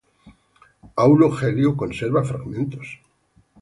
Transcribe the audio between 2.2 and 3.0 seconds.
fragmentos.